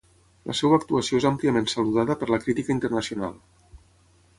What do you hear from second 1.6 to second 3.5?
saludada per la crítica internacional.